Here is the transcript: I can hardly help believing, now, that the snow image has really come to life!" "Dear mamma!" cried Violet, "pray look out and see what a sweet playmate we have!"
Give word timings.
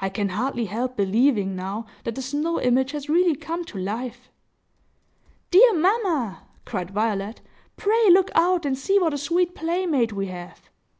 I 0.00 0.10
can 0.10 0.28
hardly 0.28 0.66
help 0.66 0.96
believing, 0.96 1.56
now, 1.56 1.86
that 2.04 2.14
the 2.14 2.22
snow 2.22 2.60
image 2.60 2.92
has 2.92 3.08
really 3.08 3.34
come 3.34 3.64
to 3.64 3.78
life!" 3.78 4.30
"Dear 5.50 5.74
mamma!" 5.76 6.42
cried 6.64 6.92
Violet, 6.92 7.40
"pray 7.76 8.08
look 8.10 8.30
out 8.36 8.64
and 8.64 8.78
see 8.78 9.00
what 9.00 9.12
a 9.12 9.18
sweet 9.18 9.56
playmate 9.56 10.12
we 10.12 10.26
have!" 10.26 10.70